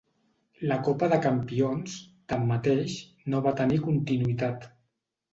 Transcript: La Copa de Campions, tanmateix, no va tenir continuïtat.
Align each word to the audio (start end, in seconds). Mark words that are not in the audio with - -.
La 0.69 0.75
Copa 0.85 1.09
de 1.09 1.17
Campions, 1.25 1.97
tanmateix, 2.33 2.95
no 3.33 3.41
va 3.49 3.53
tenir 3.61 3.77
continuïtat. 3.89 4.65